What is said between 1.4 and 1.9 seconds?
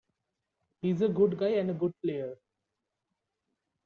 and a